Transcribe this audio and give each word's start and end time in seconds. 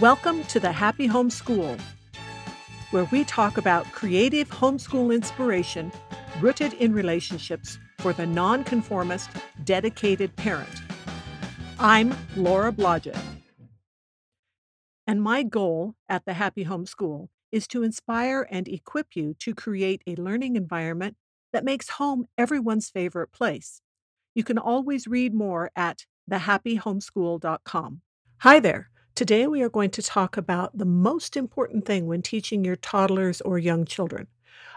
Welcome 0.00 0.44
to 0.48 0.60
the 0.60 0.72
Happy 0.72 1.06
Home 1.06 1.30
School, 1.30 1.74
where 2.90 3.04
we 3.04 3.24
talk 3.24 3.56
about 3.56 3.90
creative 3.92 4.46
homeschool 4.50 5.14
inspiration 5.14 5.90
rooted 6.38 6.74
in 6.74 6.92
relationships 6.92 7.78
for 8.00 8.12
the 8.12 8.26
nonconformist, 8.26 9.30
dedicated 9.64 10.36
parent. 10.36 10.82
I'm 11.78 12.14
Laura 12.36 12.72
Blodgett. 12.72 13.18
And 15.06 15.22
my 15.22 15.42
goal 15.42 15.94
at 16.10 16.26
the 16.26 16.34
Happy 16.34 16.64
Home 16.64 16.84
School 16.84 17.30
is 17.50 17.66
to 17.68 17.82
inspire 17.82 18.46
and 18.50 18.68
equip 18.68 19.16
you 19.16 19.32
to 19.38 19.54
create 19.54 20.02
a 20.06 20.14
learning 20.16 20.56
environment 20.56 21.16
that 21.54 21.64
makes 21.64 21.88
home 21.88 22.26
everyone's 22.36 22.90
favorite 22.90 23.32
place. 23.32 23.80
You 24.34 24.44
can 24.44 24.58
always 24.58 25.06
read 25.06 25.32
more 25.32 25.70
at 25.74 26.04
thehappyhomeschool.com. 26.30 28.02
Hi 28.40 28.60
there. 28.60 28.90
Today, 29.16 29.46
we 29.46 29.62
are 29.62 29.70
going 29.70 29.88
to 29.92 30.02
talk 30.02 30.36
about 30.36 30.76
the 30.76 30.84
most 30.84 31.38
important 31.38 31.86
thing 31.86 32.06
when 32.06 32.20
teaching 32.20 32.62
your 32.62 32.76
toddlers 32.76 33.40
or 33.40 33.58
young 33.58 33.86
children. 33.86 34.26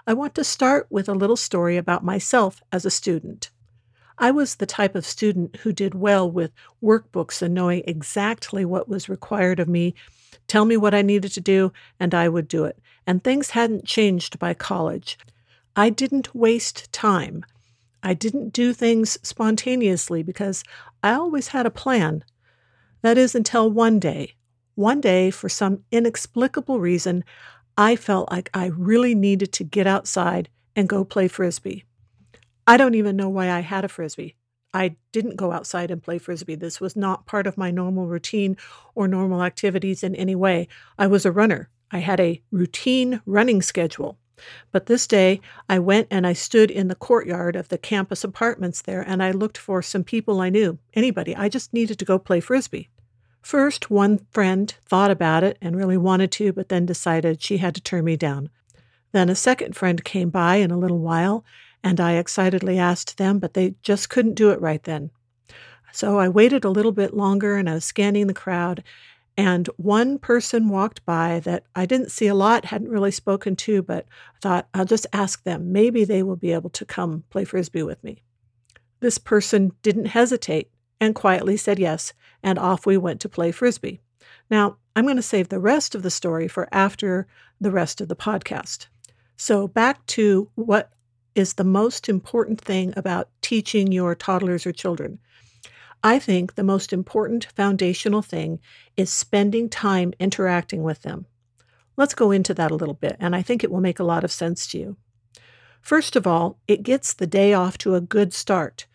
I 0.08 0.14
want 0.14 0.34
to 0.36 0.46
start 0.46 0.88
with 0.90 1.10
a 1.10 1.14
little 1.14 1.36
story 1.36 1.76
about 1.76 2.06
myself 2.06 2.62
as 2.72 2.86
a 2.86 2.90
student. 2.90 3.50
I 4.18 4.32
was 4.32 4.56
the 4.56 4.66
type 4.66 4.96
of 4.96 5.06
student 5.06 5.58
who 5.58 5.74
did 5.74 5.94
well 5.94 6.32
with 6.32 6.54
workbooks 6.82 7.42
and 7.42 7.54
knowing 7.54 7.84
exactly 7.86 8.64
what 8.64 8.88
was 8.88 9.10
required 9.10 9.60
of 9.60 9.68
me. 9.68 9.94
Tell 10.48 10.64
me 10.64 10.78
what 10.78 10.94
I 10.94 11.02
needed 11.02 11.34
to 11.34 11.42
do, 11.42 11.74
and 12.00 12.16
I 12.16 12.30
would 12.30 12.48
do 12.48 12.64
it. 12.64 12.80
And 13.06 13.22
things 13.22 13.50
hadn't 13.50 13.84
changed 13.84 14.40
by 14.40 14.54
college. 14.54 15.18
I 15.76 15.90
didn't 15.90 16.34
waste 16.34 16.94
time. 16.94 17.44
I 18.02 18.14
didn't 18.14 18.54
do 18.54 18.72
things 18.72 19.20
spontaneously 19.22 20.24
because 20.24 20.64
I 21.04 21.12
always 21.12 21.50
had 21.50 21.66
a 21.66 21.70
plan. 21.70 22.24
That 23.02 23.18
is 23.18 23.34
until 23.34 23.72
one 23.72 24.00
day. 24.00 24.34
One 24.80 25.02
day, 25.02 25.30
for 25.30 25.50
some 25.50 25.84
inexplicable 25.92 26.80
reason, 26.80 27.26
I 27.78 27.98
felt 27.98 28.32
like 28.32 28.50
I 28.54 28.68
really 28.68 29.14
needed 29.14 29.52
to 29.52 29.66
get 29.66 29.88
outside 29.88 30.48
and 30.74 30.88
go 30.88 31.04
play 31.04 31.28
frisbee. 31.28 31.84
I 32.66 32.78
don't 32.78 32.96
even 32.96 33.18
know 33.18 33.28
why 33.28 33.52
I 33.52 33.60
had 33.60 33.84
a 33.84 33.90
frisbee. 33.90 34.38
I 34.74 34.96
didn't 35.12 35.36
go 35.36 35.52
outside 35.52 35.92
and 35.92 36.02
play 36.02 36.18
frisbee. 36.18 36.56
This 36.56 36.80
was 36.80 36.96
not 36.96 37.26
part 37.26 37.46
of 37.46 37.58
my 37.58 37.72
normal 37.72 38.08
routine 38.08 38.56
or 38.96 39.06
normal 39.06 39.44
activities 39.44 40.02
in 40.02 40.16
any 40.16 40.34
way. 40.34 40.70
I 40.98 41.08
was 41.08 41.26
a 41.26 41.32
runner. 41.34 41.70
I 41.92 41.98
had 41.98 42.22
a 42.22 42.42
routine 42.50 43.20
running 43.26 43.62
schedule. 43.62 44.18
But 44.72 44.86
this 44.86 45.08
day, 45.08 45.42
I 45.68 45.80
went 45.80 46.08
and 46.10 46.26
I 46.26 46.32
stood 46.32 46.72
in 46.72 46.88
the 46.88 46.96
courtyard 46.96 47.58
of 47.58 47.68
the 47.68 47.78
campus 47.78 48.24
apartments 48.24 48.82
there 48.82 49.02
and 49.02 49.22
I 49.22 49.32
looked 49.32 49.58
for 49.58 49.82
some 49.82 50.06
people 50.06 50.40
I 50.40 50.50
knew, 50.50 50.80
anybody. 50.94 51.36
I 51.36 51.50
just 51.50 51.74
needed 51.74 52.00
to 52.00 52.06
go 52.06 52.18
play 52.18 52.40
frisbee. 52.40 52.88
First, 53.42 53.90
one 53.90 54.20
friend 54.32 54.74
thought 54.86 55.12
about 55.12 55.44
it 55.44 55.58
and 55.62 55.76
really 55.76 55.98
wanted 55.98 56.32
to, 56.34 56.54
but 56.54 56.70
then 56.70 56.86
decided 56.86 57.42
she 57.42 57.58
had 57.58 57.76
to 57.76 57.82
turn 57.82 58.06
me 58.06 58.16
down. 58.16 58.50
Then 59.12 59.30
a 59.30 59.36
second 59.36 59.76
friend 59.76 60.04
came 60.04 60.30
by 60.30 60.58
in 60.58 60.72
a 60.72 60.78
little 60.78 61.00
while, 61.00 61.44
and 61.84 62.00
I 62.00 62.14
excitedly 62.14 62.78
asked 62.78 63.18
them, 63.18 63.40
but 63.40 63.54
they 63.54 63.76
just 63.82 64.10
couldn't 64.10 64.36
do 64.36 64.52
it 64.52 64.62
right 64.62 64.84
then. 64.84 65.10
So 65.92 66.20
I 66.20 66.30
waited 66.30 66.64
a 66.64 66.70
little 66.70 66.92
bit 66.92 67.16
longer 67.16 67.58
and 67.58 67.70
I 67.70 67.76
was 67.76 67.86
scanning 67.86 68.28
the 68.28 68.34
crowd, 68.34 68.84
and 69.36 69.68
one 69.78 70.20
person 70.20 70.70
walked 70.70 71.04
by 71.06 71.40
that 71.42 71.64
I 71.74 71.86
didn't 71.86 72.12
see 72.12 72.28
a 72.28 72.36
lot, 72.36 72.66
hadn't 72.66 72.90
really 72.90 73.12
spoken 73.12 73.56
to, 73.56 73.82
but 73.82 74.06
thought 74.42 74.68
I'll 74.74 74.86
just 74.86 75.08
ask 75.14 75.44
them. 75.44 75.72
Maybe 75.72 76.04
they 76.04 76.22
will 76.22 76.36
be 76.36 76.52
able 76.52 76.70
to 76.72 76.86
come 76.86 77.24
play 77.30 77.46
frisbee 77.46 77.84
with 77.84 78.04
me. 78.04 78.22
This 79.00 79.18
person 79.18 79.72
didn't 79.82 80.08
hesitate 80.08 80.70
and 81.00 81.16
quietly 81.16 81.58
said 81.58 81.80
yes, 81.80 82.14
and 82.44 82.60
off 82.60 82.86
we 82.86 82.98
went 82.98 83.20
to 83.22 83.30
play 83.30 83.52
frisbee. 83.52 84.00
Now, 84.50 84.78
I'm 84.96 85.06
going 85.06 85.16
to 85.16 85.22
save 85.22 85.50
the 85.50 85.60
rest 85.60 85.96
of 85.96 86.04
the 86.04 86.12
story 86.12 86.48
for 86.48 86.68
after 86.72 87.28
the 87.62 87.72
rest 87.72 88.02
of 88.02 88.08
the 88.08 88.16
podcast. 88.16 88.88
So, 89.38 89.68
back 89.68 90.06
to 90.08 90.50
what 90.56 90.92
is 91.36 91.54
the 91.54 91.64
most 91.64 92.10
important 92.10 92.60
thing 92.60 92.94
about 92.98 93.30
teaching 93.42 93.92
your 93.92 94.16
toddlers 94.16 94.66
or 94.66 94.72
children. 94.72 95.20
I 96.04 96.20
think 96.20 96.56
the 96.56 96.64
most 96.64 96.92
important 96.94 97.46
foundational 97.56 98.22
thing 98.22 98.60
is 98.98 99.12
spending 99.12 99.70
time 99.70 100.14
interacting 100.20 100.84
with 100.84 101.02
them. 101.02 101.26
Let's 101.98 102.14
go 102.14 102.32
into 102.32 102.54
that 102.54 102.72
a 102.72 102.76
little 102.76 102.94
bit, 102.94 103.18
and 103.20 103.36
I 103.36 103.42
think 103.42 103.64
it 103.64 103.72
will 103.72 103.82
make 103.82 104.00
a 104.00 104.06
lot 104.06 104.24
of 104.24 104.32
sense 104.32 104.68
to 104.68 104.80
you. 104.80 104.98
First 105.82 106.16
of 106.16 106.26
all, 106.26 106.58
it 106.68 106.84
gets 106.84 107.14
the 107.14 107.28
day 107.28 107.54
off 107.54 107.78
to 107.80 107.96
a 107.96 108.02
good 108.02 108.34
start. 108.34 108.86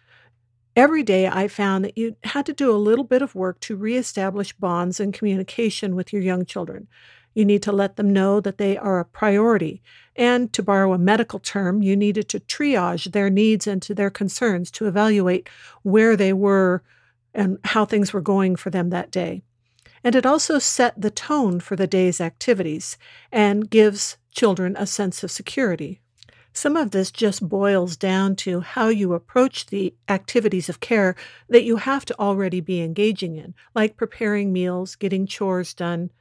Every 0.76 1.04
day, 1.04 1.28
I 1.28 1.46
found 1.46 1.84
that 1.84 1.96
you 1.96 2.16
had 2.24 2.46
to 2.46 2.52
do 2.52 2.74
a 2.74 2.76
little 2.76 3.04
bit 3.04 3.22
of 3.22 3.36
work 3.36 3.60
to 3.60 3.76
reestablish 3.76 4.52
bonds 4.54 4.98
and 4.98 5.14
communication 5.14 5.94
with 5.94 6.12
your 6.12 6.20
young 6.20 6.44
children. 6.44 6.88
You 7.32 7.44
need 7.44 7.62
to 7.62 7.72
let 7.72 7.94
them 7.94 8.12
know 8.12 8.40
that 8.40 8.58
they 8.58 8.76
are 8.76 8.98
a 8.98 9.04
priority. 9.04 9.82
And 10.16 10.52
to 10.52 10.62
borrow 10.62 10.92
a 10.92 10.98
medical 10.98 11.38
term, 11.38 11.82
you 11.82 11.96
needed 11.96 12.28
to 12.30 12.40
triage 12.40 13.12
their 13.12 13.30
needs 13.30 13.68
and 13.68 13.80
to 13.82 13.94
their 13.94 14.10
concerns 14.10 14.70
to 14.72 14.86
evaluate 14.86 15.48
where 15.82 16.16
they 16.16 16.32
were 16.32 16.82
and 17.32 17.58
how 17.64 17.84
things 17.84 18.12
were 18.12 18.20
going 18.20 18.56
for 18.56 18.70
them 18.70 18.90
that 18.90 19.10
day. 19.12 19.42
And 20.02 20.14
it 20.14 20.26
also 20.26 20.58
set 20.58 21.00
the 21.00 21.10
tone 21.10 21.60
for 21.60 21.76
the 21.76 21.86
day's 21.86 22.20
activities 22.20 22.98
and 23.30 23.70
gives 23.70 24.16
children 24.32 24.76
a 24.76 24.86
sense 24.86 25.22
of 25.22 25.30
security. 25.30 26.00
Some 26.56 26.76
of 26.76 26.92
this 26.92 27.10
just 27.10 27.48
boils 27.48 27.96
down 27.96 28.36
to 28.36 28.60
how 28.60 28.86
you 28.86 29.12
approach 29.12 29.66
the 29.66 29.92
activities 30.08 30.68
of 30.68 30.78
care 30.78 31.16
that 31.48 31.64
you 31.64 31.76
have 31.76 32.04
to 32.04 32.18
already 32.18 32.60
be 32.60 32.80
engaging 32.80 33.36
in, 33.36 33.54
like 33.74 33.96
preparing 33.96 34.52
meals, 34.52 34.94
getting 34.94 35.26
chores 35.26 35.74
done, 35.74 36.12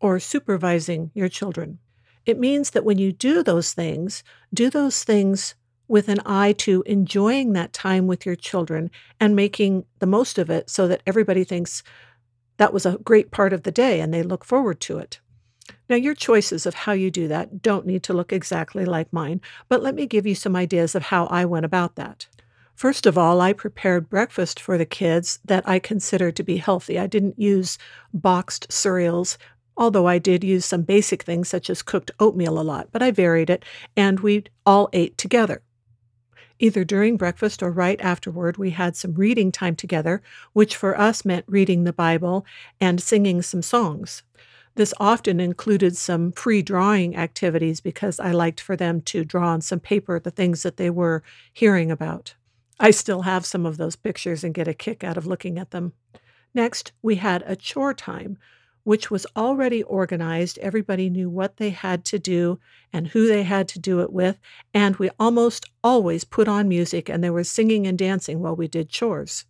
or 0.00 0.18
supervising 0.18 1.10
your 1.14 1.28
children. 1.28 1.78
It 2.24 2.38
means 2.38 2.70
that 2.70 2.84
when 2.86 2.96
you 2.96 3.12
do 3.12 3.42
those 3.42 3.74
things, 3.74 4.24
do 4.54 4.70
those 4.70 5.04
things 5.04 5.54
with 5.86 6.08
an 6.08 6.20
eye 6.24 6.52
to 6.52 6.82
enjoying 6.86 7.52
that 7.52 7.74
time 7.74 8.06
with 8.06 8.24
your 8.24 8.36
children 8.36 8.90
and 9.20 9.36
making 9.36 9.84
the 9.98 10.06
most 10.06 10.38
of 10.38 10.48
it 10.48 10.70
so 10.70 10.88
that 10.88 11.02
everybody 11.06 11.44
thinks 11.44 11.82
that 12.56 12.72
was 12.72 12.86
a 12.86 12.98
great 13.04 13.30
part 13.30 13.52
of 13.52 13.64
the 13.64 13.72
day 13.72 14.00
and 14.00 14.14
they 14.14 14.22
look 14.22 14.46
forward 14.46 14.80
to 14.80 14.96
it. 14.96 15.20
Now, 15.88 15.96
your 15.96 16.14
choices 16.14 16.66
of 16.66 16.74
how 16.74 16.92
you 16.92 17.10
do 17.10 17.28
that 17.28 17.62
don't 17.62 17.86
need 17.86 18.02
to 18.04 18.14
look 18.14 18.32
exactly 18.32 18.84
like 18.84 19.12
mine, 19.12 19.40
but 19.68 19.82
let 19.82 19.94
me 19.94 20.06
give 20.06 20.26
you 20.26 20.34
some 20.34 20.56
ideas 20.56 20.94
of 20.94 21.04
how 21.04 21.26
I 21.26 21.44
went 21.44 21.66
about 21.66 21.96
that. 21.96 22.26
First 22.74 23.06
of 23.06 23.16
all, 23.16 23.40
I 23.40 23.52
prepared 23.52 24.10
breakfast 24.10 24.58
for 24.58 24.76
the 24.76 24.86
kids 24.86 25.38
that 25.44 25.68
I 25.68 25.78
considered 25.78 26.34
to 26.36 26.42
be 26.42 26.56
healthy. 26.56 26.98
I 26.98 27.06
didn't 27.06 27.38
use 27.38 27.78
boxed 28.12 28.72
cereals 28.72 29.38
although 29.76 30.06
I 30.06 30.18
did 30.18 30.44
use 30.44 30.64
some 30.64 30.82
basic 30.82 31.22
things 31.22 31.48
such 31.48 31.68
as 31.68 31.82
cooked 31.82 32.10
oatmeal 32.20 32.58
a 32.58 32.62
lot, 32.62 32.88
but 32.92 33.02
I 33.02 33.10
varied 33.10 33.50
it, 33.50 33.64
and 33.96 34.20
we 34.20 34.44
all 34.64 34.88
ate 34.92 35.18
together. 35.18 35.62
Either 36.60 36.84
during 36.84 37.16
breakfast 37.16 37.62
or 37.62 37.70
right 37.70 38.00
afterward, 38.00 38.56
we 38.56 38.70
had 38.70 38.96
some 38.96 39.14
reading 39.14 39.50
time 39.50 39.74
together, 39.74 40.22
which 40.52 40.76
for 40.76 40.98
us 40.98 41.24
meant 41.24 41.44
reading 41.48 41.84
the 41.84 41.92
Bible 41.92 42.46
and 42.80 43.02
singing 43.02 43.42
some 43.42 43.62
songs. 43.62 44.22
This 44.76 44.94
often 44.98 45.38
included 45.38 45.96
some 45.96 46.32
free 46.32 46.60
drawing 46.60 47.16
activities 47.16 47.80
because 47.80 48.18
I 48.18 48.32
liked 48.32 48.60
for 48.60 48.76
them 48.76 49.00
to 49.02 49.24
draw 49.24 49.48
on 49.48 49.60
some 49.60 49.80
paper 49.80 50.18
the 50.18 50.32
things 50.32 50.64
that 50.64 50.76
they 50.76 50.90
were 50.90 51.22
hearing 51.52 51.90
about. 51.90 52.34
I 52.80 52.90
still 52.90 53.22
have 53.22 53.46
some 53.46 53.66
of 53.66 53.76
those 53.76 53.94
pictures 53.94 54.42
and 54.42 54.52
get 54.52 54.66
a 54.66 54.74
kick 54.74 55.04
out 55.04 55.16
of 55.16 55.26
looking 55.26 55.58
at 55.58 55.70
them. 55.70 55.92
Next, 56.54 56.92
we 57.02 57.16
had 57.16 57.44
a 57.46 57.54
chore 57.54 57.94
time, 57.94 58.36
which 58.82 59.12
was 59.12 59.26
already 59.36 59.84
organized. 59.84 60.58
Everybody 60.58 61.08
knew 61.08 61.30
what 61.30 61.58
they 61.58 61.70
had 61.70 62.04
to 62.06 62.18
do 62.18 62.58
and 62.92 63.08
who 63.08 63.28
they 63.28 63.44
had 63.44 63.68
to 63.68 63.78
do 63.78 64.00
it 64.00 64.12
with. 64.12 64.40
And 64.72 64.96
we 64.96 65.10
almost 65.20 65.66
always 65.84 66.24
put 66.24 66.48
on 66.48 66.68
music 66.68 67.08
and 67.08 67.22
there 67.22 67.32
was 67.32 67.48
singing 67.48 67.86
and 67.86 67.96
dancing 67.96 68.40
while 68.40 68.56
we 68.56 68.66
did 68.66 68.88
chores. 68.88 69.44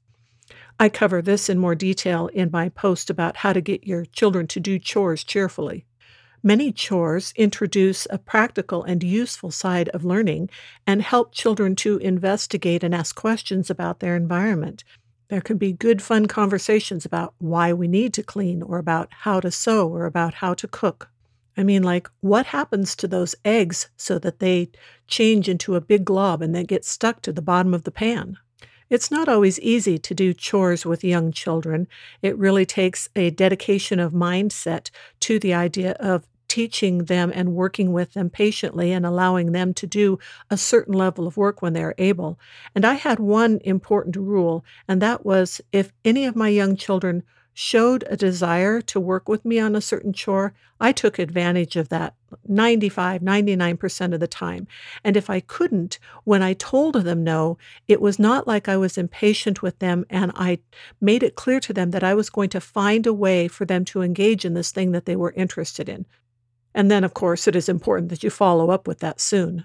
I 0.78 0.88
cover 0.88 1.22
this 1.22 1.48
in 1.48 1.58
more 1.58 1.74
detail 1.74 2.26
in 2.28 2.50
my 2.52 2.68
post 2.68 3.08
about 3.08 3.38
how 3.38 3.52
to 3.52 3.60
get 3.60 3.86
your 3.86 4.04
children 4.06 4.46
to 4.48 4.60
do 4.60 4.78
chores 4.78 5.22
cheerfully. 5.22 5.86
Many 6.42 6.72
chores 6.72 7.32
introduce 7.36 8.06
a 8.10 8.18
practical 8.18 8.82
and 8.82 9.02
useful 9.02 9.50
side 9.50 9.88
of 9.90 10.04
learning 10.04 10.50
and 10.86 11.00
help 11.00 11.32
children 11.32 11.74
to 11.76 11.96
investigate 11.98 12.84
and 12.84 12.94
ask 12.94 13.16
questions 13.16 13.70
about 13.70 14.00
their 14.00 14.14
environment. 14.14 14.84
There 15.28 15.40
can 15.40 15.56
be 15.56 15.72
good, 15.72 16.02
fun 16.02 16.26
conversations 16.26 17.06
about 17.06 17.34
why 17.38 17.72
we 17.72 17.88
need 17.88 18.12
to 18.14 18.22
clean, 18.22 18.62
or 18.62 18.78
about 18.78 19.08
how 19.10 19.40
to 19.40 19.50
sew, 19.50 19.88
or 19.88 20.04
about 20.04 20.34
how 20.34 20.52
to 20.54 20.68
cook. 20.68 21.08
I 21.56 21.62
mean, 21.62 21.82
like, 21.82 22.10
what 22.20 22.46
happens 22.46 22.94
to 22.96 23.08
those 23.08 23.34
eggs 23.44 23.88
so 23.96 24.18
that 24.18 24.40
they 24.40 24.70
change 25.06 25.48
into 25.48 25.76
a 25.76 25.80
big 25.80 26.04
glob 26.04 26.42
and 26.42 26.54
then 26.54 26.64
get 26.66 26.84
stuck 26.84 27.22
to 27.22 27.32
the 27.32 27.40
bottom 27.40 27.72
of 27.72 27.84
the 27.84 27.90
pan? 27.90 28.36
It's 28.90 29.10
not 29.10 29.28
always 29.28 29.58
easy 29.60 29.98
to 29.98 30.14
do 30.14 30.34
chores 30.34 30.84
with 30.84 31.02
young 31.02 31.32
children. 31.32 31.88
It 32.22 32.36
really 32.38 32.66
takes 32.66 33.08
a 33.16 33.30
dedication 33.30 33.98
of 33.98 34.12
mindset 34.12 34.90
to 35.20 35.38
the 35.38 35.54
idea 35.54 35.92
of 35.92 36.26
teaching 36.48 37.06
them 37.06 37.32
and 37.34 37.54
working 37.54 37.92
with 37.92 38.12
them 38.12 38.30
patiently 38.30 38.92
and 38.92 39.04
allowing 39.04 39.50
them 39.52 39.74
to 39.74 39.86
do 39.86 40.18
a 40.50 40.56
certain 40.56 40.94
level 40.94 41.26
of 41.26 41.36
work 41.36 41.60
when 41.62 41.72
they're 41.72 41.96
able. 41.98 42.38
And 42.74 42.84
I 42.84 42.94
had 42.94 43.18
one 43.18 43.60
important 43.64 44.14
rule, 44.16 44.64
and 44.86 45.02
that 45.02 45.26
was 45.26 45.60
if 45.72 45.92
any 46.04 46.26
of 46.26 46.36
my 46.36 46.48
young 46.48 46.76
children 46.76 47.24
showed 47.54 48.04
a 48.10 48.16
desire 48.16 48.80
to 48.82 48.98
work 48.98 49.28
with 49.28 49.44
me 49.44 49.60
on 49.60 49.76
a 49.76 49.80
certain 49.80 50.12
chore, 50.12 50.52
I 50.80 50.90
took 50.90 51.18
advantage 51.20 51.76
of 51.76 51.88
that 51.88 52.14
95, 52.48 53.22
99% 53.22 54.12
of 54.12 54.18
the 54.18 54.26
time. 54.26 54.66
And 55.04 55.16
if 55.16 55.30
I 55.30 55.38
couldn't, 55.38 56.00
when 56.24 56.42
I 56.42 56.52
told 56.54 56.96
them 56.96 57.22
no, 57.22 57.56
it 57.86 58.00
was 58.00 58.18
not 58.18 58.48
like 58.48 58.68
I 58.68 58.76
was 58.76 58.98
impatient 58.98 59.62
with 59.62 59.78
them 59.78 60.04
and 60.10 60.32
I 60.34 60.58
made 61.00 61.22
it 61.22 61.36
clear 61.36 61.60
to 61.60 61.72
them 61.72 61.92
that 61.92 62.02
I 62.02 62.14
was 62.14 62.28
going 62.28 62.50
to 62.50 62.60
find 62.60 63.06
a 63.06 63.14
way 63.14 63.46
for 63.46 63.64
them 63.64 63.84
to 63.86 64.02
engage 64.02 64.44
in 64.44 64.54
this 64.54 64.72
thing 64.72 64.90
that 64.90 65.06
they 65.06 65.16
were 65.16 65.32
interested 65.36 65.88
in. 65.88 66.06
And 66.74 66.90
then, 66.90 67.04
of 67.04 67.14
course, 67.14 67.46
it 67.46 67.54
is 67.54 67.68
important 67.68 68.08
that 68.08 68.24
you 68.24 68.30
follow 68.30 68.70
up 68.70 68.88
with 68.88 68.98
that 68.98 69.20
soon. 69.20 69.64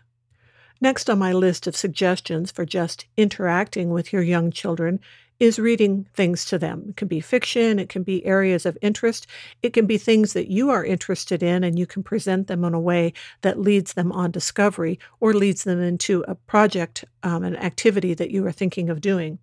Next 0.79 1.09
on 1.09 1.17
my 1.17 1.33
list 1.33 1.65
of 1.65 1.75
suggestions 1.75 2.51
for 2.51 2.65
just 2.65 3.07
interacting 3.17 3.89
with 3.89 4.13
your 4.13 4.21
young 4.21 4.51
children 4.51 4.99
is 5.39 5.57
reading 5.57 6.07
things 6.13 6.45
to 6.45 6.57
them. 6.57 6.85
It 6.89 6.97
can 6.97 7.07
be 7.07 7.21
fiction, 7.21 7.79
it 7.79 7.89
can 7.89 8.03
be 8.03 8.25
areas 8.25 8.65
of 8.65 8.77
interest, 8.81 9.25
it 9.61 9.73
can 9.73 9.85
be 9.85 9.97
things 9.97 10.33
that 10.33 10.49
you 10.49 10.69
are 10.69 10.83
interested 10.83 11.41
in, 11.41 11.63
and 11.63 11.79
you 11.79 11.85
can 11.85 12.03
present 12.03 12.47
them 12.47 12.63
in 12.63 12.73
a 12.73 12.79
way 12.79 13.13
that 13.41 13.59
leads 13.59 13.93
them 13.93 14.11
on 14.11 14.31
discovery 14.31 14.99
or 15.19 15.33
leads 15.33 15.63
them 15.63 15.81
into 15.81 16.23
a 16.27 16.35
project, 16.35 17.05
um, 17.23 17.43
an 17.43 17.55
activity 17.55 18.13
that 18.13 18.31
you 18.31 18.45
are 18.45 18.51
thinking 18.51 18.89
of 18.89 19.01
doing. 19.01 19.39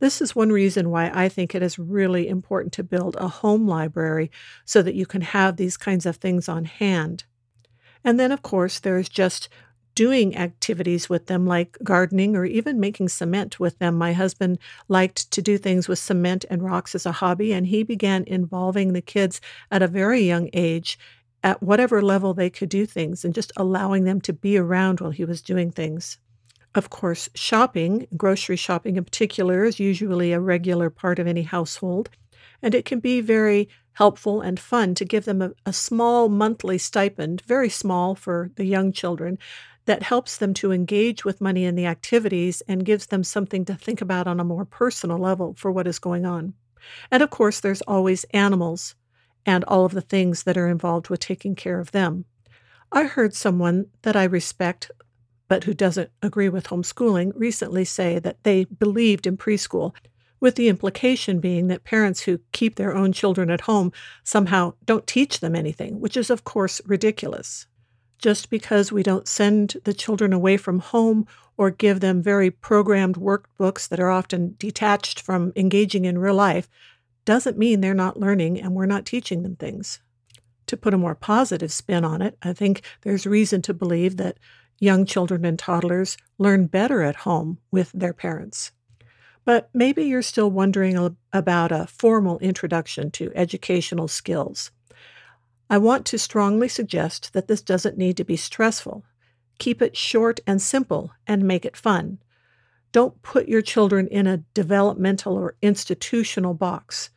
This 0.00 0.20
is 0.20 0.36
one 0.36 0.50
reason 0.50 0.90
why 0.90 1.10
I 1.14 1.28
think 1.28 1.54
it 1.54 1.62
is 1.62 1.78
really 1.78 2.28
important 2.28 2.72
to 2.74 2.84
build 2.84 3.16
a 3.16 3.28
home 3.28 3.66
library 3.66 4.30
so 4.64 4.82
that 4.82 4.94
you 4.94 5.06
can 5.06 5.22
have 5.22 5.56
these 5.56 5.76
kinds 5.76 6.04
of 6.04 6.16
things 6.16 6.48
on 6.48 6.64
hand. 6.64 7.24
And 8.04 8.18
then, 8.18 8.32
of 8.32 8.42
course, 8.42 8.80
there's 8.80 9.08
just 9.08 9.48
doing 9.94 10.36
activities 10.36 11.08
with 11.08 11.26
them 11.26 11.46
like 11.46 11.76
gardening 11.82 12.36
or 12.36 12.44
even 12.44 12.80
making 12.80 13.08
cement 13.08 13.60
with 13.60 13.78
them. 13.78 13.96
My 13.96 14.12
husband 14.12 14.58
liked 14.88 15.30
to 15.32 15.42
do 15.42 15.58
things 15.58 15.88
with 15.88 15.98
cement 15.98 16.44
and 16.50 16.62
rocks 16.62 16.94
as 16.94 17.06
a 17.06 17.12
hobby, 17.12 17.52
and 17.52 17.66
he 17.66 17.82
began 17.82 18.24
involving 18.24 18.92
the 18.92 19.02
kids 19.02 19.40
at 19.70 19.82
a 19.82 19.88
very 19.88 20.22
young 20.22 20.48
age 20.52 20.98
at 21.42 21.62
whatever 21.62 22.00
level 22.00 22.34
they 22.34 22.50
could 22.50 22.68
do 22.68 22.86
things 22.86 23.24
and 23.24 23.34
just 23.34 23.52
allowing 23.56 24.04
them 24.04 24.20
to 24.20 24.32
be 24.32 24.56
around 24.56 25.00
while 25.00 25.10
he 25.10 25.24
was 25.24 25.42
doing 25.42 25.70
things. 25.70 26.18
Of 26.74 26.88
course, 26.88 27.28
shopping, 27.34 28.06
grocery 28.16 28.56
shopping 28.56 28.96
in 28.96 29.04
particular, 29.04 29.64
is 29.64 29.78
usually 29.78 30.32
a 30.32 30.40
regular 30.40 30.88
part 30.88 31.18
of 31.18 31.26
any 31.26 31.42
household, 31.42 32.08
and 32.62 32.74
it 32.74 32.84
can 32.84 33.00
be 33.00 33.20
very 33.20 33.68
helpful 33.94 34.40
and 34.40 34.58
fun 34.58 34.94
to 34.94 35.04
give 35.04 35.26
them 35.26 35.42
a, 35.42 35.52
a 35.66 35.72
small 35.72 36.30
monthly 36.30 36.78
stipend, 36.78 37.42
very 37.42 37.68
small 37.68 38.14
for 38.14 38.50
the 38.54 38.64
young 38.64 38.90
children, 38.90 39.38
that 39.86 40.02
helps 40.02 40.36
them 40.36 40.54
to 40.54 40.72
engage 40.72 41.24
with 41.24 41.40
money 41.40 41.64
in 41.64 41.74
the 41.74 41.86
activities 41.86 42.62
and 42.68 42.84
gives 42.84 43.06
them 43.06 43.24
something 43.24 43.64
to 43.64 43.74
think 43.74 44.00
about 44.00 44.26
on 44.26 44.38
a 44.38 44.44
more 44.44 44.64
personal 44.64 45.18
level 45.18 45.54
for 45.56 45.72
what 45.72 45.86
is 45.86 45.98
going 45.98 46.24
on. 46.24 46.54
And 47.10 47.22
of 47.22 47.30
course, 47.30 47.60
there's 47.60 47.82
always 47.82 48.24
animals 48.32 48.94
and 49.44 49.64
all 49.64 49.84
of 49.84 49.92
the 49.92 50.00
things 50.00 50.44
that 50.44 50.56
are 50.56 50.68
involved 50.68 51.08
with 51.08 51.20
taking 51.20 51.54
care 51.54 51.80
of 51.80 51.90
them. 51.90 52.24
I 52.92 53.04
heard 53.04 53.34
someone 53.34 53.86
that 54.02 54.16
I 54.16 54.24
respect, 54.24 54.90
but 55.48 55.64
who 55.64 55.74
doesn't 55.74 56.10
agree 56.22 56.48
with 56.48 56.68
homeschooling, 56.68 57.32
recently 57.34 57.84
say 57.84 58.18
that 58.20 58.42
they 58.44 58.64
believed 58.64 59.26
in 59.26 59.36
preschool, 59.36 59.94
with 60.40 60.56
the 60.56 60.68
implication 60.68 61.40
being 61.40 61.68
that 61.68 61.84
parents 61.84 62.22
who 62.22 62.40
keep 62.50 62.74
their 62.74 62.94
own 62.94 63.12
children 63.12 63.48
at 63.50 63.62
home 63.62 63.92
somehow 64.24 64.74
don't 64.84 65.06
teach 65.06 65.40
them 65.40 65.54
anything, 65.54 66.00
which 66.00 66.16
is, 66.16 66.30
of 66.30 66.44
course, 66.44 66.80
ridiculous 66.84 67.66
just 68.22 68.48
because 68.48 68.92
we 68.92 69.02
don't 69.02 69.28
send 69.28 69.76
the 69.84 69.92
children 69.92 70.32
away 70.32 70.56
from 70.56 70.78
home 70.78 71.26
or 71.56 71.70
give 71.70 72.00
them 72.00 72.22
very 72.22 72.50
programmed 72.50 73.16
workbooks 73.16 73.88
that 73.88 74.00
are 74.00 74.10
often 74.10 74.54
detached 74.58 75.20
from 75.20 75.52
engaging 75.56 76.04
in 76.04 76.16
real 76.16 76.34
life 76.34 76.70
doesn't 77.24 77.58
mean 77.58 77.80
they're 77.80 77.94
not 77.94 78.18
learning 78.18 78.60
and 78.60 78.74
we're 78.74 78.86
not 78.86 79.04
teaching 79.04 79.42
them 79.42 79.56
things. 79.56 80.00
To 80.66 80.76
put 80.76 80.94
a 80.94 80.98
more 80.98 81.14
positive 81.14 81.72
spin 81.72 82.04
on 82.04 82.22
it, 82.22 82.38
I 82.42 82.52
think 82.52 82.82
there's 83.02 83.26
reason 83.26 83.60
to 83.62 83.74
believe 83.74 84.16
that 84.16 84.38
young 84.78 85.04
children 85.04 85.44
and 85.44 85.58
toddlers 85.58 86.16
learn 86.38 86.66
better 86.66 87.02
at 87.02 87.16
home 87.16 87.58
with 87.70 87.92
their 87.92 88.12
parents. 88.12 88.72
But 89.44 89.68
maybe 89.74 90.04
you're 90.04 90.22
still 90.22 90.50
wondering 90.50 91.16
about 91.32 91.72
a 91.72 91.86
formal 91.88 92.38
introduction 92.38 93.10
to 93.12 93.32
educational 93.34 94.08
skills. 94.08 94.70
I 95.72 95.78
want 95.78 96.04
to 96.04 96.18
strongly 96.18 96.68
suggest 96.68 97.32
that 97.32 97.48
this 97.48 97.62
doesn't 97.62 97.96
need 97.96 98.18
to 98.18 98.24
be 98.24 98.36
stressful. 98.36 99.04
Keep 99.58 99.80
it 99.80 99.96
short 99.96 100.38
and 100.46 100.60
simple 100.60 101.12
and 101.26 101.48
make 101.48 101.64
it 101.64 101.78
fun. 101.78 102.18
Don't 102.92 103.22
put 103.22 103.48
your 103.48 103.62
children 103.62 104.06
in 104.08 104.26
a 104.26 104.44
developmental 104.52 105.32
or 105.32 105.56
institutional 105.62 106.52
box. 106.52 107.08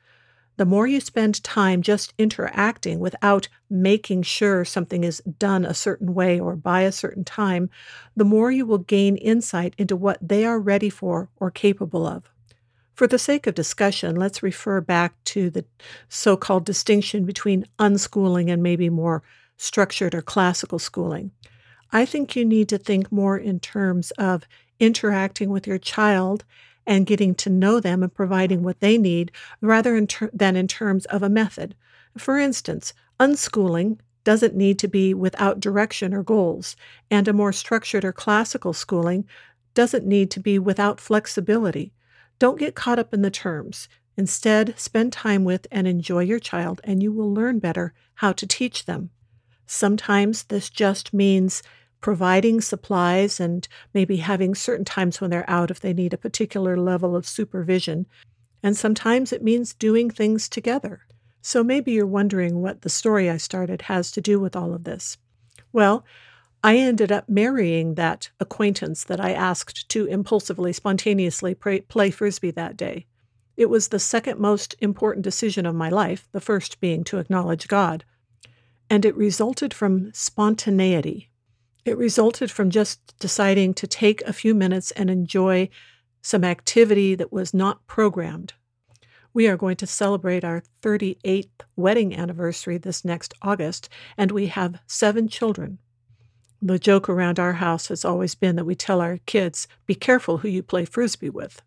The 0.56 0.64
more 0.64 0.88
you 0.88 1.02
spend 1.02 1.44
time 1.44 1.82
just 1.82 2.14
interacting 2.18 3.00
without 3.00 3.50
making 3.70 4.22
sure 4.22 4.64
something 4.64 5.04
is 5.04 5.22
done 5.38 5.66
a 5.66 5.74
certain 5.74 6.14
way 6.14 6.40
or 6.40 6.56
by 6.56 6.84
a 6.84 6.94
certain 6.94 7.26
time, 7.26 7.70
the 8.16 8.24
more 8.24 8.52
you 8.52 8.66
will 8.66 8.78
gain 8.78 9.18
insight 9.18 9.74
into 9.78 9.98
what 9.98 10.18
they 10.22 10.46
are 10.46 10.62
ready 10.62 10.90
for 10.90 11.30
or 11.42 11.52
capable 11.52 12.08
of. 12.08 12.32
For 12.96 13.08
the 13.08 13.20
sake 13.20 13.46
of 13.46 13.56
discussion, 13.56 14.16
let's 14.16 14.42
refer 14.42 14.80
back 14.80 15.22
to 15.26 15.50
the 15.50 15.66
so 16.08 16.38
called 16.38 16.64
distinction 16.64 17.26
between 17.26 17.68
unschooling 17.78 18.50
and 18.50 18.64
maybe 18.64 18.90
more 18.90 19.22
structured 19.58 20.16
or 20.16 20.22
classical 20.22 20.80
schooling. 20.80 21.32
I 21.92 22.06
think 22.06 22.38
you 22.38 22.46
need 22.46 22.70
to 22.70 22.78
think 22.78 23.12
more 23.12 23.38
in 23.38 23.60
terms 23.60 24.12
of 24.12 24.44
interacting 24.80 25.50
with 25.50 25.68
your 25.68 25.78
child 25.78 26.46
and 26.88 27.06
getting 27.06 27.36
to 27.36 27.50
know 27.50 27.82
them 27.82 28.02
and 28.02 28.14
providing 28.14 28.64
what 28.64 28.80
they 28.80 28.98
need 28.98 29.34
rather 29.60 29.98
in 29.98 30.08
ter- 30.08 30.30
than 30.32 30.56
in 30.56 30.68
terms 30.68 31.04
of 31.08 31.22
a 31.22 31.30
method. 31.30 31.76
For 32.18 32.40
instance, 32.40 32.94
unschooling 33.20 34.00
doesn't 34.24 34.56
need 34.56 34.80
to 34.80 34.88
be 34.88 35.14
without 35.14 35.60
direction 35.60 36.14
or 36.14 36.24
goals, 36.24 36.78
and 37.12 37.28
a 37.28 37.34
more 37.34 37.52
structured 37.52 38.06
or 38.06 38.14
classical 38.14 38.72
schooling 38.72 39.26
doesn't 39.74 40.06
need 40.06 40.32
to 40.32 40.40
be 40.40 40.58
without 40.58 41.02
flexibility. 41.02 41.92
Don't 42.40 42.60
get 42.60 42.76
caught 42.76 43.00
up 43.00 43.14
in 43.14 43.22
the 43.22 43.32
terms. 43.32 43.88
Instead, 44.18 44.74
spend 44.78 45.12
time 45.12 45.44
with 45.44 45.68
and 45.72 45.88
enjoy 45.88 46.24
your 46.24 46.40
child, 46.40 46.82
and 46.84 47.04
you 47.04 47.12
will 47.12 47.34
learn 47.34 47.60
better 47.60 47.94
how 48.16 48.32
to 48.34 48.48
teach 48.48 48.86
them. 48.86 49.10
Sometimes 49.66 50.44
this 50.44 50.70
just 50.70 51.14
means 51.14 51.64
providing 52.02 52.62
supplies 52.62 53.40
and 53.40 53.68
maybe 53.94 54.18
having 54.18 54.54
certain 54.54 54.86
times 54.86 55.20
when 55.20 55.32
they're 55.32 55.50
out 55.50 55.72
if 55.72 55.80
they 55.80 55.94
need 55.94 56.14
a 56.14 56.18
particular 56.18 56.78
level 56.78 57.16
of 57.16 57.28
supervision. 57.28 58.06
And 58.62 58.78
sometimes 58.78 59.34
it 59.34 59.44
means 59.44 59.74
doing 59.74 60.10
things 60.10 60.48
together. 60.48 61.02
So 61.42 61.64
maybe 61.64 61.92
you're 61.92 62.06
wondering 62.06 62.62
what 62.62 62.82
the 62.82 62.90
story 62.90 63.30
I 63.30 63.38
started 63.38 63.84
has 63.84 64.12
to 64.12 64.22
do 64.22 64.40
with 64.40 64.56
all 64.56 64.74
of 64.74 64.84
this. 64.84 65.18
Well, 65.74 66.06
I 66.66 66.78
ended 66.78 67.12
up 67.12 67.30
marrying 67.30 67.94
that 67.94 68.32
acquaintance 68.40 69.04
that 69.04 69.20
I 69.20 69.34
asked 69.34 69.88
to 69.90 70.08
impulsively, 70.08 70.74
spontaneously 70.74 71.54
play, 71.54 71.82
play 71.82 72.10
frisbee 72.10 72.50
that 72.50 72.76
day. 72.76 73.06
It 73.56 73.70
was 73.70 73.90
the 73.90 74.00
second 74.00 74.40
most 74.40 74.76
important 74.80 75.24
decision 75.24 75.68
of 75.68 75.76
my 75.76 75.90
life, 75.90 76.28
the 76.32 76.42
first 76.42 76.80
being 76.80 77.04
to 77.04 77.20
acknowledge 77.20 77.68
God. 77.68 78.04
And 78.90 79.06
it 79.06 79.16
resulted 79.16 79.76
from 79.76 80.12
spontaneity. 80.12 81.30
It 81.86 82.00
resulted 82.00 82.50
from 82.50 82.72
just 82.72 83.16
deciding 83.20 83.76
to 83.76 83.86
take 83.86 84.24
a 84.24 84.34
few 84.34 84.56
minutes 84.56 84.90
and 84.90 85.12
enjoy 85.12 85.70
some 86.24 86.44
activity 86.44 87.14
that 87.14 87.32
was 87.32 87.54
not 87.54 87.86
programmed. 87.86 88.54
We 89.36 89.48
are 89.48 89.56
going 89.56 89.76
to 89.76 89.86
celebrate 89.86 90.44
our 90.44 90.64
38th 90.82 91.62
wedding 91.76 92.16
anniversary 92.16 92.80
this 92.80 93.06
next 93.06 93.36
August, 93.44 93.88
and 94.18 94.32
we 94.32 94.48
have 94.48 94.80
seven 94.88 95.28
children. 95.28 95.78
The 96.66 96.80
joke 96.80 97.08
around 97.08 97.40
our 97.40 97.54
house 97.54 97.90
has 97.90 98.04
always 98.04 98.34
been 98.34 98.56
that 98.56 98.66
we 98.66 98.74
tell 98.74 99.00
our 99.00 99.20
kids, 99.28 99.68
be 99.86 99.94
careful 99.94 100.40
who 100.40 100.48
you 100.48 100.64
play 100.64 100.84
frisbee 100.84 101.30
with. 101.30 101.62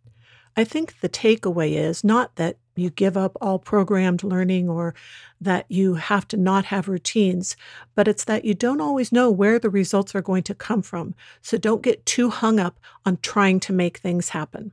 I 0.56 0.64
think 0.64 0.98
the 0.98 1.08
takeaway 1.08 1.74
is 1.74 2.02
not 2.02 2.34
that 2.34 2.56
you 2.74 2.90
give 2.90 3.16
up 3.16 3.36
all 3.40 3.60
programmed 3.60 4.24
learning 4.24 4.68
or 4.68 4.96
that 5.40 5.66
you 5.68 5.94
have 5.94 6.26
to 6.28 6.36
not 6.36 6.64
have 6.64 6.88
routines, 6.88 7.56
but 7.94 8.08
it's 8.08 8.24
that 8.24 8.44
you 8.44 8.54
don't 8.54 8.80
always 8.80 9.12
know 9.12 9.30
where 9.30 9.60
the 9.60 9.70
results 9.70 10.16
are 10.16 10.20
going 10.20 10.42
to 10.42 10.52
come 10.52 10.82
from. 10.82 11.14
So 11.42 11.56
don't 11.56 11.80
get 11.80 12.04
too 12.04 12.28
hung 12.28 12.58
up 12.58 12.80
on 13.06 13.18
trying 13.18 13.60
to 13.60 13.72
make 13.72 13.98
things 13.98 14.30
happen. 14.30 14.72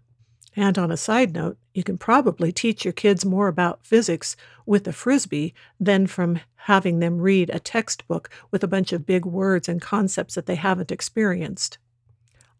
And 0.56 0.78
on 0.78 0.92
a 0.92 0.98
side 0.98 1.34
note, 1.34 1.58
you 1.74 1.84
can 1.84 1.98
probably 1.98 2.52
teach 2.52 2.86
your 2.86 2.94
kids 2.94 3.26
more 3.26 3.48
about 3.48 3.86
physics 3.86 4.36
with 4.66 4.88
a 4.88 4.94
frisbee 4.94 5.54
than 5.80 6.08
from 6.08 6.40
having 6.56 7.00
them 7.00 7.20
read 7.20 7.50
a 7.50 7.60
textbook 7.60 8.30
with 8.52 8.64
a 8.64 8.68
bunch 8.68 8.94
of 8.94 9.06
big 9.06 9.26
words 9.26 9.68
and 9.68 9.82
concepts 9.82 10.36
that 10.36 10.46
they 10.46 10.56
haven't 10.56 10.92
experienced. 10.92 11.78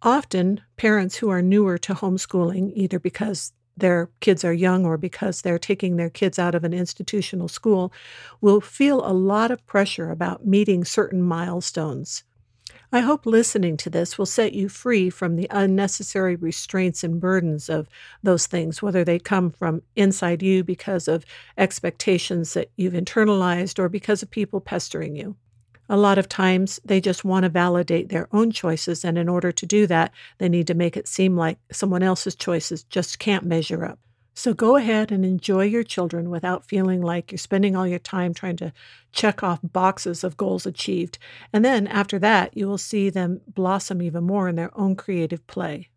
Often, 0.02 0.62
parents 0.76 1.18
who 1.18 1.30
are 1.30 1.42
newer 1.42 1.78
to 1.80 1.96
homeschooling, 1.96 2.72
either 2.76 3.00
because 3.00 3.54
their 3.78 4.10
kids 4.20 4.44
are 4.44 4.54
young 4.54 4.86
or 4.86 4.98
because 4.98 5.42
they're 5.42 5.58
taking 5.58 5.96
their 5.96 6.10
kids 6.10 6.38
out 6.38 6.56
of 6.56 6.64
an 6.64 6.74
institutional 6.74 7.48
school, 7.48 7.92
will 8.42 8.62
feel 8.62 9.06
a 9.06 9.12
lot 9.12 9.52
of 9.52 9.66
pressure 9.66 10.12
about 10.12 10.46
meeting 10.46 10.86
certain 10.86 11.22
milestones. 11.22 12.24
I 12.96 13.02
hope 13.02 13.26
listening 13.26 13.76
to 13.76 13.90
this 13.90 14.18
will 14.18 14.26
set 14.26 14.54
you 14.54 14.70
free 14.70 15.10
from 15.10 15.36
the 15.36 15.48
unnecessary 15.52 16.38
restraints 16.38 17.04
and 17.04 17.20
burdens 17.20 17.68
of 17.68 17.90
those 18.24 18.48
things, 18.48 18.82
whether 18.82 19.04
they 19.04 19.20
come 19.20 19.52
from 19.52 19.82
inside 19.98 20.42
you 20.42 20.64
because 20.64 21.10
of 21.10 21.26
expectations 21.58 22.54
that 22.54 22.72
you've 22.78 22.94
internalized 22.94 23.80
or 23.80 23.90
because 23.90 24.24
of 24.24 24.32
people 24.32 24.62
pestering 24.62 25.14
you. 25.14 25.36
A 25.90 25.98
lot 25.98 26.18
of 26.18 26.30
times 26.30 26.80
they 26.86 27.02
just 27.02 27.26
want 27.26 27.44
to 27.44 27.50
validate 27.50 28.08
their 28.08 28.30
own 28.32 28.50
choices, 28.50 29.04
and 29.04 29.18
in 29.18 29.28
order 29.28 29.52
to 29.52 29.66
do 29.66 29.86
that, 29.88 30.14
they 30.38 30.48
need 30.48 30.68
to 30.68 30.74
make 30.74 30.96
it 30.96 31.10
seem 31.10 31.36
like 31.36 31.58
someone 31.74 32.02
else's 32.02 32.34
choices 32.34 32.86
just 32.86 33.20
can't 33.20 33.44
measure 33.44 33.84
up. 33.84 34.00
So 34.38 34.54
go 34.54 34.76
ahead 34.76 35.14
and 35.14 35.24
enjoy 35.24 35.64
your 35.64 35.84
children 35.84 36.30
without 36.30 36.66
feeling 36.66 37.02
like 37.02 37.32
you're 37.32 37.40
spending 37.40 37.74
all 37.74 37.88
your 37.88 38.00
time 38.00 38.34
trying 38.34 38.58
to 38.58 38.74
check 39.14 39.42
off 39.42 39.60
boxes 39.64 40.26
of 40.26 40.36
goals 40.36 40.66
achieved. 40.66 41.18
And 41.54 41.64
then 41.64 41.88
after 41.88 42.20
that, 42.20 42.56
you 42.56 42.68
will 42.68 42.78
see 42.78 43.10
them 43.10 43.40
blossom 43.48 44.02
even 44.02 44.26
more 44.26 44.50
in 44.50 44.58
their 44.58 44.78
own 44.78 44.98
creative 44.98 45.48
play. 45.48 45.88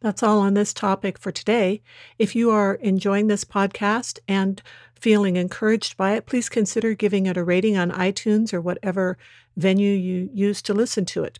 That's 0.00 0.22
all 0.22 0.40
on 0.40 0.54
this 0.54 0.72
topic 0.72 1.18
for 1.18 1.30
today. 1.30 1.82
If 2.18 2.34
you 2.34 2.50
are 2.50 2.74
enjoying 2.76 3.26
this 3.26 3.44
podcast 3.44 4.18
and 4.26 4.62
feeling 4.94 5.36
encouraged 5.36 5.98
by 5.98 6.12
it, 6.12 6.26
please 6.26 6.48
consider 6.48 6.94
giving 6.94 7.26
it 7.26 7.36
a 7.36 7.44
rating 7.44 7.76
on 7.76 7.90
iTunes 7.90 8.54
or 8.54 8.60
whatever 8.62 9.18
venue 9.56 9.92
you 9.92 10.30
use 10.32 10.62
to 10.62 10.74
listen 10.74 11.04
to 11.06 11.22
it. 11.22 11.38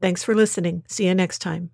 Thanks 0.00 0.22
for 0.22 0.34
listening. 0.34 0.84
See 0.86 1.06
you 1.06 1.14
next 1.14 1.40
time. 1.40 1.70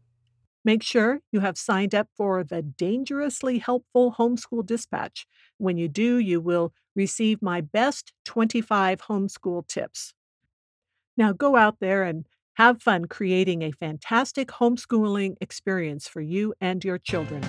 Make 0.65 0.83
sure 0.83 1.21
you 1.31 1.41
have 1.41 1.59
signed 1.59 1.95
up 1.95 2.09
for 2.17 2.43
the 2.43 2.63
Dangerously 2.63 3.59
Helpful 3.59 4.15
Homeschool 4.19 4.65
Dispatch. 4.65 5.27
When 5.59 5.77
you 5.77 5.89
do, 5.89 6.19
you 6.19 6.41
will 6.41 6.73
receive 6.97 7.43
my 7.43 7.61
best 7.61 8.15
25 8.25 9.03
homeschool 9.03 9.69
tips. 9.69 10.15
Now 11.19 11.33
go 11.33 11.57
out 11.57 11.81
there 11.81 12.03
and 12.03 12.25
have 12.55 12.83
fun 12.83 13.07
creating 13.07 13.63
a 13.63 13.73
fantastic 13.73 14.49
homeschooling 14.49 15.37
experience 15.41 16.09
for 16.09 16.23
you 16.23 16.55
and 16.61 16.83
your 16.83 16.99
children. 16.99 17.43